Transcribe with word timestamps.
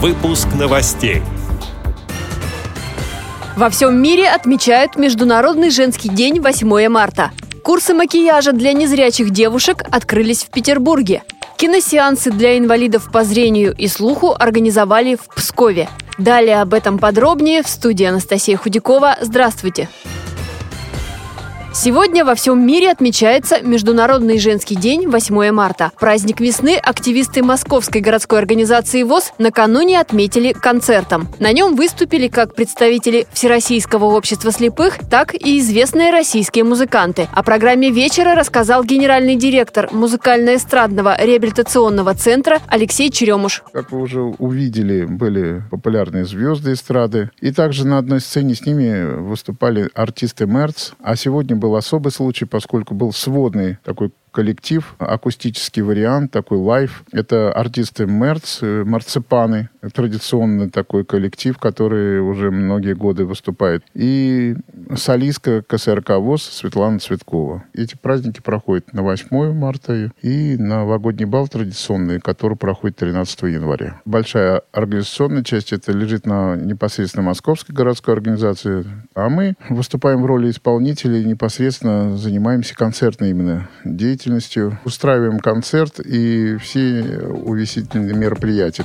Выпуск 0.00 0.48
новостей. 0.58 1.20
Во 3.54 3.68
всем 3.68 4.00
мире 4.00 4.30
отмечают 4.30 4.96
Международный 4.96 5.68
женский 5.68 6.08
день 6.08 6.40
8 6.40 6.88
марта. 6.88 7.32
Курсы 7.62 7.92
макияжа 7.92 8.52
для 8.52 8.72
незрячих 8.72 9.28
девушек 9.28 9.84
открылись 9.92 10.42
в 10.44 10.48
Петербурге. 10.48 11.22
Киносеансы 11.58 12.30
для 12.30 12.56
инвалидов 12.56 13.10
по 13.12 13.24
зрению 13.24 13.74
и 13.76 13.88
слуху 13.88 14.34
организовали 14.38 15.16
в 15.16 15.34
Пскове. 15.34 15.90
Далее 16.16 16.62
об 16.62 16.72
этом 16.72 16.98
подробнее 16.98 17.62
в 17.62 17.68
студии 17.68 18.06
Анастасия 18.06 18.56
Худякова. 18.56 19.18
Здравствуйте! 19.20 19.90
Сегодня 21.72 22.24
во 22.24 22.34
всем 22.34 22.66
мире 22.66 22.90
отмечается 22.90 23.62
Международный 23.62 24.40
женский 24.40 24.74
день 24.74 25.06
8 25.06 25.52
марта. 25.52 25.92
Праздник 26.00 26.40
весны 26.40 26.76
активисты 26.76 27.44
Московской 27.44 28.00
городской 28.00 28.40
организации 28.40 29.04
ВОЗ 29.04 29.32
накануне 29.38 30.00
отметили 30.00 30.52
концертом. 30.52 31.28
На 31.38 31.52
нем 31.52 31.76
выступили 31.76 32.26
как 32.26 32.56
представители 32.56 33.28
Всероссийского 33.32 34.06
общества 34.06 34.50
слепых, 34.50 34.98
так 35.08 35.32
и 35.32 35.60
известные 35.60 36.10
российские 36.10 36.64
музыканты. 36.64 37.28
О 37.32 37.44
программе 37.44 37.90
вечера 37.90 38.34
рассказал 38.34 38.82
генеральный 38.82 39.36
директор 39.36 39.88
музыкально-эстрадного 39.92 41.16
реабилитационного 41.24 42.14
центра 42.14 42.58
Алексей 42.66 43.12
Черемуш. 43.12 43.62
Как 43.72 43.92
вы 43.92 44.00
уже 44.00 44.20
увидели, 44.22 45.04
были 45.04 45.62
популярные 45.70 46.24
звезды 46.24 46.72
эстрады. 46.72 47.30
И 47.40 47.52
также 47.52 47.86
на 47.86 47.98
одной 47.98 48.20
сцене 48.20 48.56
с 48.56 48.66
ними 48.66 49.20
выступали 49.20 49.88
артисты 49.94 50.46
Мерц. 50.46 50.90
А 51.00 51.14
сегодня 51.14 51.59
был 51.60 51.76
особый 51.76 52.10
случай, 52.10 52.46
поскольку 52.46 52.94
был 52.94 53.12
сводный 53.12 53.78
такой 53.84 54.10
коллектив, 54.32 54.94
акустический 54.98 55.82
вариант, 55.82 56.32
такой 56.32 56.58
live. 56.58 57.04
Это 57.12 57.52
артисты 57.52 58.06
Мерц, 58.06 58.58
э, 58.62 58.84
Марципаны, 58.84 59.68
традиционный 59.92 60.70
такой 60.70 61.04
коллектив, 61.04 61.58
который 61.58 62.20
уже 62.20 62.50
многие 62.50 62.94
годы 62.94 63.24
выступает. 63.24 63.84
И 63.94 64.56
солистка 64.96 65.62
КСРК 65.62 66.10
ВОЗ 66.18 66.42
Светлана 66.42 66.98
Цветкова. 66.98 67.64
Эти 67.74 67.96
праздники 67.96 68.40
проходят 68.40 68.92
на 68.92 69.02
8 69.02 69.52
марта 69.52 70.12
и 70.22 70.56
новогодний 70.56 71.26
бал 71.26 71.48
традиционный, 71.48 72.20
который 72.20 72.56
проходит 72.56 72.96
13 72.96 73.42
января. 73.42 74.00
Большая 74.04 74.62
организационная 74.72 75.44
часть 75.44 75.72
это 75.72 75.92
лежит 75.92 76.26
на 76.26 76.56
непосредственно 76.56 77.24
Московской 77.24 77.74
городской 77.74 78.14
организации, 78.14 78.84
а 79.14 79.28
мы 79.28 79.54
выступаем 79.68 80.22
в 80.22 80.26
роли 80.26 80.50
исполнителей, 80.50 81.24
непосредственно 81.24 82.16
занимаемся 82.16 82.74
концертной 82.74 83.30
именно 83.30 83.68
деятельностью, 83.84 84.78
устраиваем 84.84 85.38
концерт 85.38 86.00
и 86.00 86.56
все 86.56 87.02
увеселительные 87.44 88.14
мероприятия. 88.14 88.84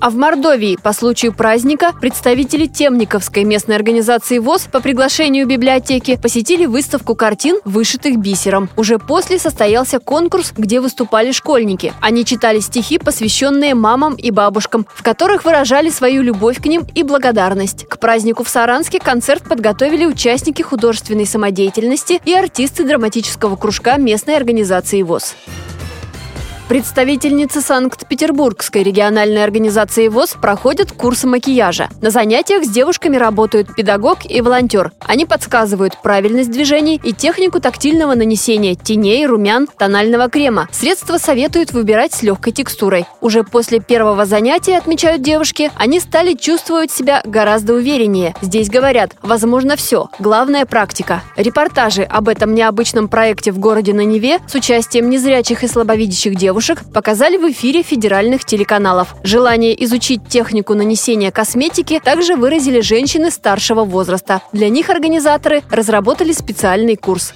А 0.00 0.10
в 0.10 0.16
Мордовии 0.16 0.76
по 0.82 0.92
случаю 0.92 1.32
праздника 1.32 1.92
представители 1.98 2.66
Темниковской 2.66 3.44
местной 3.44 3.76
организации 3.76 4.38
ВОЗ 4.38 4.68
по 4.70 4.80
приглашению 4.80 5.46
библиотеки 5.46 6.18
посетили 6.20 6.66
выставку 6.66 7.14
картин, 7.14 7.60
вышитых 7.64 8.18
бисером. 8.18 8.68
Уже 8.76 8.98
после 8.98 9.38
состоялся 9.38 9.98
конкурс, 9.98 10.52
где 10.56 10.80
выступали 10.80 11.32
школьники. 11.32 11.92
Они 12.00 12.24
читали 12.24 12.60
стихи, 12.60 12.98
посвященные 12.98 13.74
мамам 13.74 14.14
и 14.14 14.30
бабушкам, 14.30 14.86
в 14.94 15.02
которых 15.02 15.44
выражали 15.44 15.90
свою 15.90 16.22
любовь 16.22 16.60
к 16.60 16.66
ним 16.66 16.86
и 16.94 17.02
благодарность. 17.02 17.86
К 17.86 17.98
празднику 17.98 18.44
в 18.44 18.48
Саранске 18.48 18.98
концерт 18.98 19.44
подготовили 19.48 20.04
участники 20.04 20.62
художественной 20.62 21.26
самодеятельности 21.26 22.20
и 22.24 22.34
артисты 22.34 22.84
драматического 22.84 23.56
кружка 23.56 23.96
местной 23.96 24.36
организации 24.36 25.02
ВОЗ. 25.02 25.34
Представительницы 26.68 27.60
Санкт-Петербургской 27.60 28.82
региональной 28.82 29.44
организации 29.44 30.08
ВОЗ 30.08 30.36
проходят 30.40 30.92
курсы 30.92 31.26
макияжа. 31.26 31.90
На 32.00 32.08
занятиях 32.08 32.64
с 32.64 32.70
девушками 32.70 33.18
работают 33.18 33.74
педагог 33.74 34.20
и 34.24 34.40
волонтер. 34.40 34.92
Они 35.00 35.26
подсказывают 35.26 36.00
правильность 36.02 36.50
движений 36.50 36.98
и 37.04 37.12
технику 37.12 37.60
тактильного 37.60 38.14
нанесения 38.14 38.76
теней, 38.76 39.26
румян, 39.26 39.68
тонального 39.78 40.30
крема. 40.30 40.66
Средства 40.72 41.18
советуют 41.18 41.72
выбирать 41.72 42.14
с 42.14 42.22
легкой 42.22 42.54
текстурой. 42.54 43.04
Уже 43.20 43.44
после 43.44 43.78
первого 43.78 44.24
занятия, 44.24 44.78
отмечают 44.78 45.20
девушки, 45.20 45.70
они 45.76 46.00
стали 46.00 46.32
чувствовать 46.32 46.90
себя 46.90 47.20
гораздо 47.26 47.74
увереннее. 47.74 48.34
Здесь 48.40 48.70
говорят, 48.70 49.16
возможно 49.20 49.76
все, 49.76 50.08
главное 50.18 50.64
практика. 50.64 51.22
Репортажи 51.36 52.04
об 52.04 52.26
этом 52.26 52.54
необычном 52.54 53.08
проекте 53.08 53.52
в 53.52 53.58
городе 53.58 53.92
на 53.92 54.00
Неве 54.00 54.38
с 54.48 54.54
участием 54.54 55.10
незрячих 55.10 55.62
и 55.62 55.68
слабовидящих 55.68 56.34
девушек 56.34 56.53
девушек 56.54 56.84
показали 56.92 57.36
в 57.36 57.50
эфире 57.50 57.82
федеральных 57.82 58.44
телеканалов. 58.44 59.16
Желание 59.24 59.74
изучить 59.86 60.28
технику 60.28 60.74
нанесения 60.74 61.32
косметики 61.32 61.98
также 61.98 62.36
выразили 62.36 62.78
женщины 62.78 63.32
старшего 63.32 63.82
возраста. 63.82 64.40
Для 64.52 64.68
них 64.68 64.88
организаторы 64.88 65.64
разработали 65.68 66.30
специальный 66.30 66.94
курс. 66.94 67.34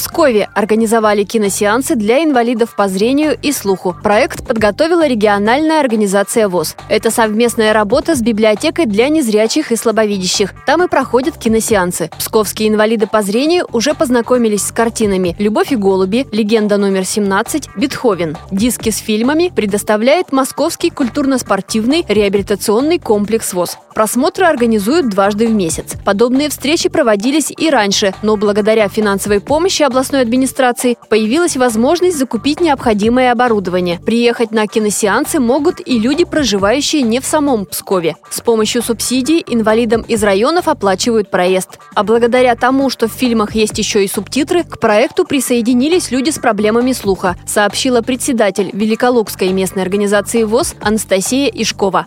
Пскове 0.00 0.48
организовали 0.54 1.24
киносеансы 1.24 1.94
для 1.94 2.24
инвалидов 2.24 2.74
по 2.74 2.88
зрению 2.88 3.36
и 3.42 3.52
слуху. 3.52 3.94
Проект 4.02 4.46
подготовила 4.48 5.06
региональная 5.06 5.78
организация 5.78 6.48
ВОЗ. 6.48 6.74
Это 6.88 7.10
совместная 7.10 7.74
работа 7.74 8.14
с 8.14 8.22
библиотекой 8.22 8.86
для 8.86 9.10
незрячих 9.10 9.72
и 9.72 9.76
слабовидящих. 9.76 10.54
Там 10.64 10.82
и 10.82 10.88
проходят 10.88 11.36
киносеансы. 11.36 12.08
Псковские 12.18 12.70
инвалиды 12.70 13.08
по 13.08 13.20
зрению 13.20 13.66
уже 13.72 13.92
познакомились 13.92 14.62
с 14.62 14.72
картинами 14.72 15.36
«Любовь 15.38 15.70
и 15.70 15.76
голуби», 15.76 16.26
«Легенда 16.32 16.78
номер 16.78 17.02
17», 17.02 17.68
«Бетховен». 17.76 18.38
Диски 18.50 18.88
с 18.88 18.96
фильмами 18.96 19.52
предоставляет 19.54 20.32
Московский 20.32 20.88
культурно-спортивный 20.88 22.06
реабилитационный 22.08 22.98
комплекс 22.98 23.52
ВОЗ. 23.52 23.76
Просмотры 23.94 24.46
организуют 24.46 25.10
дважды 25.10 25.46
в 25.46 25.52
месяц. 25.52 25.92
Подобные 26.06 26.48
встречи 26.48 26.88
проводились 26.88 27.52
и 27.54 27.68
раньше, 27.68 28.14
но 28.22 28.38
благодаря 28.38 28.88
финансовой 28.88 29.40
помощи 29.40 29.89
областной 29.90 30.22
администрации 30.22 30.96
появилась 31.08 31.56
возможность 31.56 32.16
закупить 32.16 32.60
необходимое 32.60 33.32
оборудование. 33.32 33.98
Приехать 33.98 34.52
на 34.52 34.66
киносеансы 34.68 35.40
могут 35.40 35.80
и 35.84 35.98
люди, 35.98 36.24
проживающие 36.24 37.02
не 37.02 37.20
в 37.20 37.26
самом 37.26 37.66
Пскове. 37.66 38.16
С 38.30 38.40
помощью 38.40 38.82
субсидий 38.82 39.44
инвалидам 39.46 40.02
из 40.02 40.22
районов 40.22 40.68
оплачивают 40.68 41.30
проезд. 41.30 41.78
А 41.94 42.04
благодаря 42.04 42.54
тому, 42.54 42.88
что 42.88 43.08
в 43.08 43.12
фильмах 43.12 43.54
есть 43.54 43.78
еще 43.78 44.04
и 44.04 44.08
субтитры, 44.08 44.62
к 44.62 44.78
проекту 44.78 45.24
присоединились 45.24 46.12
люди 46.12 46.30
с 46.30 46.38
проблемами 46.38 46.92
слуха, 46.92 47.36
сообщила 47.46 48.00
председатель 48.00 48.70
Великолукской 48.72 49.48
местной 49.48 49.82
организации 49.82 50.44
ВОЗ 50.44 50.76
Анастасия 50.80 51.48
Ишкова. 51.48 52.06